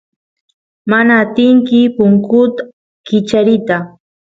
mana 0.91 1.13
atinki 1.23 1.79
punkut 1.95 2.55
kichariyta 3.07 3.75